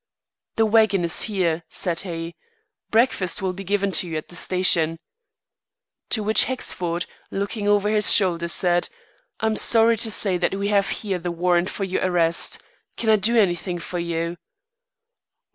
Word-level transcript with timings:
"The 0.55 0.65
waggon 0.65 1.03
is 1.03 1.21
here," 1.29 1.61
said 1.69 1.99
he. 1.99 2.35
"Breakfast 2.89 3.39
will 3.39 3.53
be 3.53 3.63
given 3.63 3.93
you 4.01 4.17
at 4.17 4.29
the 4.29 4.35
station." 4.35 4.97
To 6.09 6.23
which 6.23 6.45
Hexford, 6.45 7.05
looking 7.29 7.67
over 7.67 7.87
his 7.87 8.11
shoulder, 8.11 8.47
added: 8.63 8.89
"I'm 9.41 9.55
sorry 9.55 9.97
to 9.97 10.09
say 10.09 10.39
that 10.39 10.55
we 10.55 10.69
have 10.69 10.89
here 10.89 11.19
the 11.19 11.29
warrant 11.29 11.69
for 11.69 11.83
your 11.83 12.03
arrest. 12.03 12.57
Can 12.97 13.11
I 13.11 13.15
do 13.15 13.37
anything 13.37 13.77
for 13.77 13.99
you?" 13.99 14.37